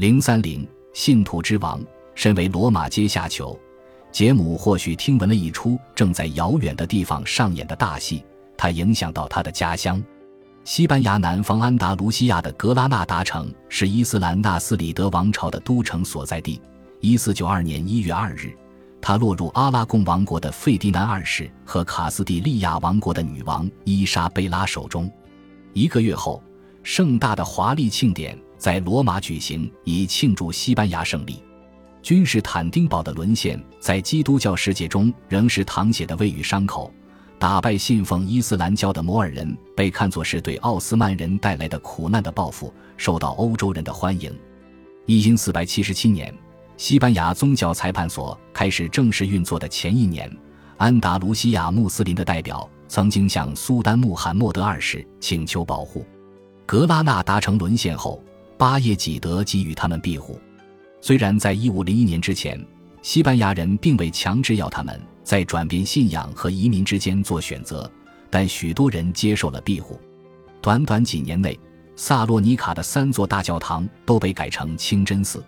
[0.00, 1.78] 零三零，信徒之王，
[2.14, 3.60] 身为罗马阶下囚，
[4.10, 8.24] 杰姆或许听闻了一出正在遥远的地方上演的大戏，
[8.56, 10.02] 它影响到他的家乡。
[10.64, 16.58] 西班牙南方安达卢西亚的格拉纳达城是伊斯兰纳斯里德王朝的都城所在地。
[17.00, 18.56] 一四九二年一月二日，
[19.02, 25.12] 它落入阿拉贡王国的费迪南二世和卡斯蒂利亚王国的女王伊莎贝拉手中。
[25.74, 26.42] 一个月后，
[26.82, 31.42] 盛大的华丽庆典在罗马举行，以庆祝西班牙胜利。
[32.02, 36.92] 君士坦丁堡的沦陷，在基督教世界中仍是淌血的未愈伤口。
[37.38, 44.30] 打败信奉伊斯兰教的摩尔人，被看作是对奥斯曼人带来的苦难的报复，受到欧洲人的欢迎。
[45.06, 46.32] 一因四百七十七年，
[46.76, 50.30] 西班牙宗教裁判所开始正式运作的前一年，
[50.76, 56.04] 安达卢西亚穆斯林的代表曾经向苏丹穆罕默德二世请求保护。
[56.66, 58.22] 格拉纳达城沦陷后，
[58.60, 60.38] 巴耶济德给予他们庇护。
[61.00, 62.62] 虽然在一五零一年之前，
[63.00, 65.00] 西班牙人并未强制要他们。
[65.24, 67.90] 在转变信仰和移民之间做选择，
[68.28, 69.98] 但许多人接受了庇护。
[70.60, 71.58] 短短几年内，
[71.96, 75.42] 萨洛尼卡的三座大教堂都被改成清真寺，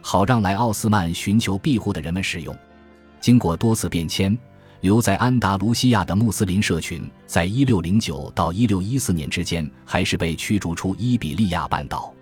[0.00, 2.56] 好让来奥斯曼寻求庇护的人们使用。
[3.20, 4.38] 经过多次变迁，
[4.80, 12.13] 留在安达卢西亚的穆斯林社群，在1609到1614年之间，还是被驱逐出伊比利亚半岛。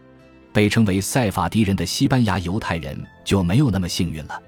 [0.53, 4.41] 被称为塞法迪人的西班牙犹太人就没有那么幸运了。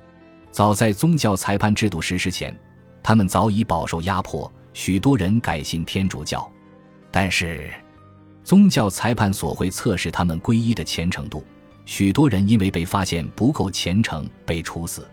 [0.50, 2.56] 早在宗教裁判制度实施前，
[3.02, 6.48] 他们早已饱受压迫，许多人改信天主教。
[7.10, 7.72] 但是，
[8.44, 11.44] 宗教裁判所会测试他们皈依的虔诚度，
[11.86, 15.08] 许多人因为被发现不够虔诚被处死。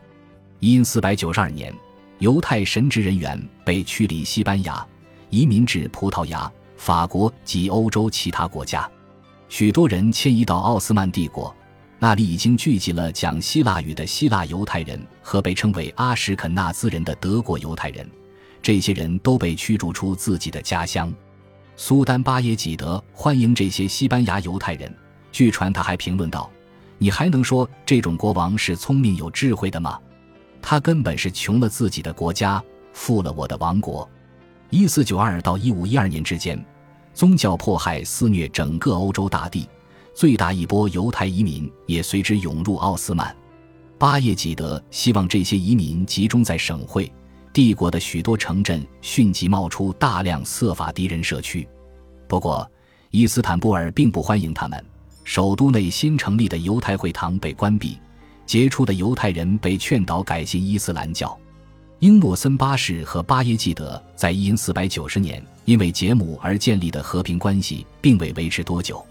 [0.59, 1.73] 因四百九十二年，
[2.19, 4.85] 犹太神职人员被驱离西班牙，
[5.29, 8.87] 移民至葡萄牙、法国及欧洲其他国家，
[9.51, 11.53] 许多人迁移到奥斯曼帝国。
[11.99, 18.09] 那里已经聚集了讲希腊语的希腊犹太人和被称为阿什肯纳兹人的德国犹太人，
[18.61, 21.13] 这些人都被驱逐出自己的家乡。
[21.75, 24.95] 苏丹巴耶济德欢迎这些西班牙犹太人。
[25.33, 26.49] 据传他还评论道
[26.97, 29.99] ：“你还能说这种国王是聪明有智慧的吗？
[30.61, 34.09] 他根本是穷了自己的国家，富了我的王国。”
[34.71, 36.57] 一四九二到一五一二年之间，
[37.13, 39.67] 宗教迫害肆虐整个欧洲大地。
[40.13, 43.35] 最大一波犹太移民也随之涌入奥斯曼。
[43.97, 47.11] 巴耶济德希望这些移民集中在省会
[47.53, 51.67] 帝国的许多城镇，迅即冒出大量色法敌人社区。
[52.27, 52.69] 不过，
[53.09, 54.85] 伊斯坦布尔并不欢迎他们。
[55.23, 57.97] 首都内新成立的犹太会堂被关闭，
[58.45, 61.37] 杰出的犹太人被劝导改信伊斯兰教。
[62.01, 69.05] 英诺森八世和巴耶济德在一四百九十年因为杰姆而建立的和平关系，并未维持多久。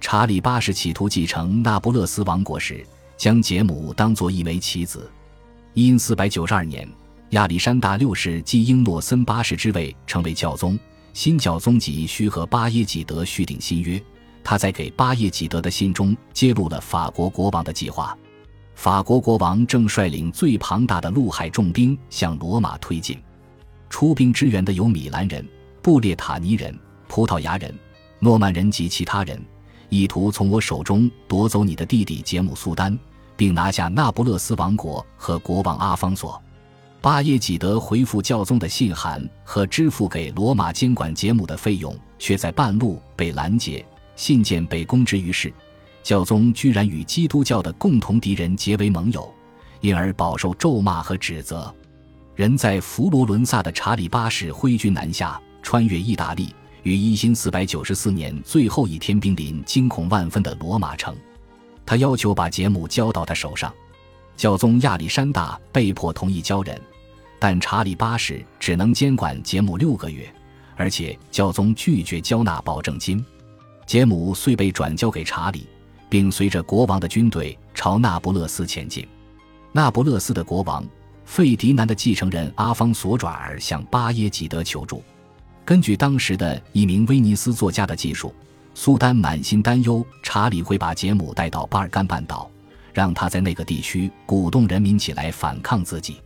[0.00, 2.84] 查理八世企图继承那不勒斯王国时，
[3.16, 5.08] 将杰姆当作一枚棋子。
[5.74, 6.88] 因四百九十二年，
[7.30, 10.76] 亚历山大六世继英诺森八世之位，成为教宗。
[11.12, 14.02] 新教宗急需和巴耶济德续订新约。
[14.42, 18.18] 他在给巴耶济德的信中揭露了法国国王的计划。
[18.74, 23.18] 法国国王正率领最庞大的陆海重兵向罗马推进。
[23.88, 25.46] 出兵支援的有米兰人、
[25.80, 26.76] 布列塔尼人、
[27.06, 27.72] 葡萄牙人、
[28.18, 29.40] 诺曼人及其他人。
[29.88, 32.98] 意图从我手中夺走你的弟弟杰姆苏丹，
[33.36, 36.40] 并拿下那不勒斯王国和国王阿方索。
[37.00, 43.86] 巴耶济德回复教宗的信函和支付给罗马监管杰姆的费用，却在半路被拦截，
[44.16, 45.52] 信件被公之于世。
[46.04, 49.34] 教宗居然与基督教的共同敌人结为盟友，
[49.80, 51.74] 因而饱受咒骂和指责。
[52.36, 56.54] 人在佛罗伦萨的查理八世挥军南下，穿越意大利。
[56.82, 61.16] 于一四四百九十四年最后一天，兵临惊恐万分的罗马城，
[61.86, 63.72] 他要求把杰姆交到他手上。
[64.36, 66.78] 教宗亚历山大被迫同意交人，
[67.38, 70.30] 但查理八世只能监管杰姆六个月，
[70.76, 73.24] 而且教宗拒绝交纳保证金。
[73.86, 75.66] 杰姆遂被转交给查理，
[76.14, 79.04] 并随着国王的军队朝那不勒斯前进。
[79.72, 80.86] 那不勒斯的国王
[81.24, 85.02] 费迪南的继承人阿方索转而向巴耶济德求助。
[85.64, 88.32] 根据当时的一名威尼斯作家的记述，
[88.76, 92.48] 苏丹满心担忧查理会把杰姆带到巴尔干半岛，
[92.92, 96.18] 让他在那个地区鼓动人民起来反抗自己。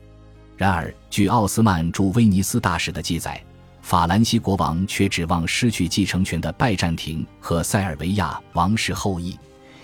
[0.55, 3.43] 然而，据奥斯曼驻威尼斯大使的记载，
[3.81, 9.35] 法兰西国王却指望失去继承权的拜占庭和塞尔维亚王室后裔，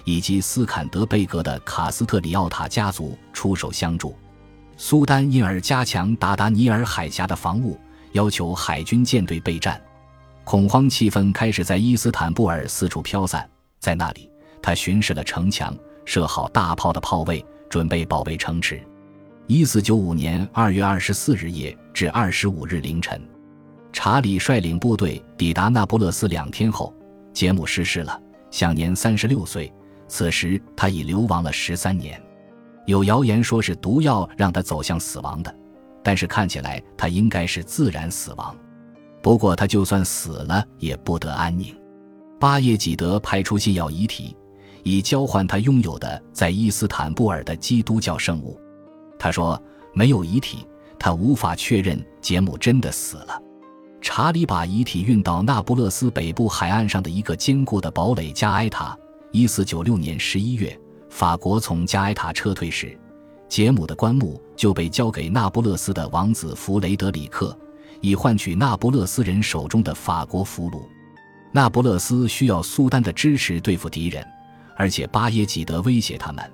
[0.04, 4.16] 以及斯坎德贝格的卡斯特里奥塔家族出手相助。
[4.76, 7.78] 苏丹因而加强达达尼尔海峡的防务。
[8.12, 9.82] 要求海军舰队备战，
[10.44, 13.44] 恐慌气氛开始在伊斯坦布尔四处飘散。
[13.80, 14.30] 在那里，
[14.62, 18.80] 他巡视了城墙，设好大炮的炮位，准备保卫城池。
[19.48, 23.20] 一四九五年二月二十四日夜至二十五日凌晨，
[23.92, 26.28] 查理率领部队抵达那不勒斯。
[26.28, 26.94] 两天后，
[27.32, 28.22] 杰姆逝世了，
[28.52, 29.72] 享年三十六岁。
[30.06, 32.20] 此时他已流亡了十三年。
[32.86, 35.54] 有谣言说是毒药让他走向死亡的，
[36.02, 38.54] 但是看起来他应该是自然死亡。
[39.22, 41.74] 不过他就算死了，也不得安宁。
[42.38, 44.36] 巴耶济德派出信要遗体，
[44.82, 48.60] 以交换他拥有的在伊斯坦布尔的基督教圣物。
[49.18, 49.58] 他说
[49.94, 50.66] ：“没有遗体，
[50.98, 53.40] 他无法确认杰姆真的死了。”
[54.02, 58.94] 查理把遗体运到那不勒斯北部海岸上的一个坚固的堡垒加埃塔。
[59.34, 60.78] 一四九六年十一月，
[61.10, 62.96] 法国从加埃塔撤退时，
[63.48, 67.58] 杰姆的棺木就被交给那不勒斯的王子弗雷德里克，
[68.00, 70.80] 以换取那不勒斯人手中的法国俘虏。
[71.50, 74.24] 那不勒斯需要苏丹的支持对付敌人，
[74.76, 76.48] 而且巴耶济德威胁他们：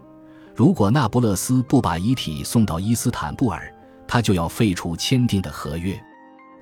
[0.56, 3.70] 如果那不勒斯不把遗体送到伊斯坦布尔，
[4.08, 6.02] 他就要废除签订的合约。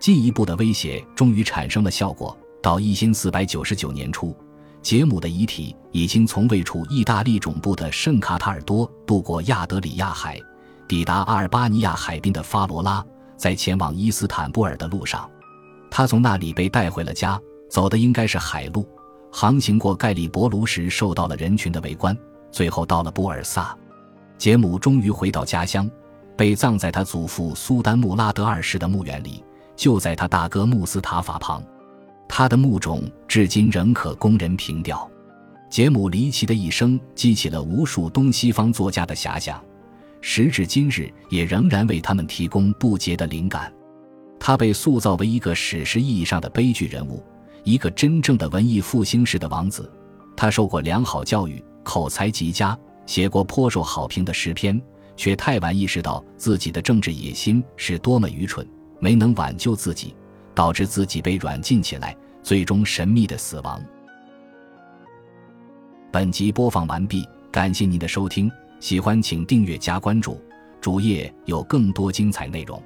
[0.00, 2.36] 进一步的威胁终于产生了效果。
[2.60, 4.36] 到一四四百九九年初，
[4.88, 10.40] 杰姆的遗体已经从位处意大利总部的圣卡塔尔多渡过亚德里亚海，
[10.88, 13.05] 抵达阿尔巴尼亚海滨的发罗拉。
[13.37, 15.31] 在前往伊斯坦布尔的路上，
[15.90, 17.38] 他从那里被带回了家。
[17.69, 18.88] 走的应该是海路，
[19.31, 22.17] 航行过盖里博卢时受到了人群的围观，
[22.50, 23.76] 最后到了布尔萨。
[24.38, 25.87] 杰姆终于回到家乡，
[26.35, 29.44] 被葬在他祖父苏丹穆拉德二世的墓园里，
[29.76, 31.62] 就在他大哥穆斯塔法旁。
[32.26, 35.08] 他的墓冢至今仍可供人凭吊。
[35.70, 39.62] 杰姆离奇的一生激起了无数东西方作家的遐想，
[40.22, 43.70] 时至今日也仍然为他们提供不竭的灵感。
[44.40, 47.22] 他被塑造为一个史诗意义上的悲剧人物。
[47.64, 49.92] 一个真正的文艺复兴式的王子，
[50.34, 54.80] 他受过良好教育，口才极佳，写过颇受好评的诗篇，
[55.16, 58.66] 却太晚意识到自己的政治野心是多么愚蠢，
[59.00, 60.14] 没能挽救自己，
[60.54, 62.16] 导致自己被软禁起来，
[62.48, 63.78] 最终神秘的死亡。
[66.10, 67.22] 本集播放完毕，
[67.52, 68.50] 感谢您的收听，
[68.80, 70.40] 喜欢请订阅加关注，
[70.80, 72.82] 主页有更多精彩内容。